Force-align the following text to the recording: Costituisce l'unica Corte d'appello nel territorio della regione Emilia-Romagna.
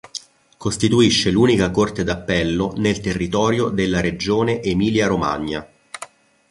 Costituisce 0.57 1.29
l'unica 1.29 1.69
Corte 1.69 2.03
d'appello 2.03 2.73
nel 2.75 2.99
territorio 2.99 3.69
della 3.69 4.01
regione 4.01 4.59
Emilia-Romagna. 4.63 5.69